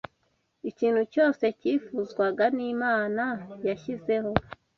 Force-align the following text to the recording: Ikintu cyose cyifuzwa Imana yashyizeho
Ikintu 0.69 1.01
cyose 1.13 1.43
cyifuzwa 1.59 2.25
Imana 2.75 3.25
yashyizeho 3.67 4.31